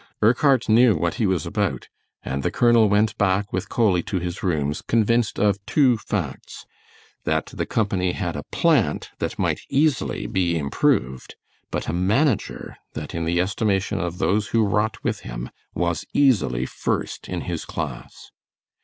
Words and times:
Urquhart 0.23 0.67
knew 0.67 0.95
what 0.95 1.13
he 1.21 1.27
was 1.27 1.45
about, 1.45 1.87
and 2.23 2.41
the 2.41 2.49
colonel 2.49 2.89
went 2.89 3.15
back 3.19 3.53
with 3.53 3.69
Coley 3.69 4.01
to 4.01 4.17
his 4.17 4.41
rooms 4.41 4.81
convinced 4.81 5.37
of 5.37 5.63
two 5.67 5.95
facts, 5.95 6.65
that 7.23 7.45
the 7.53 7.67
company 7.67 8.13
had 8.13 8.35
a 8.35 8.41
plant 8.51 9.11
that 9.19 9.37
might 9.37 9.59
easily 9.69 10.25
be 10.25 10.57
improved, 10.57 11.35
but 11.69 11.87
a 11.87 11.93
manager 11.93 12.77
that, 12.93 13.13
in 13.13 13.25
the 13.25 13.39
estimation 13.39 13.99
of 13.99 14.17
those 14.17 14.47
who 14.47 14.65
wrought 14.65 14.97
with 15.03 15.19
him, 15.19 15.51
was 15.75 16.03
easily 16.15 16.65
first 16.65 17.29
in 17.29 17.41
his 17.41 17.63
class. 17.63 18.31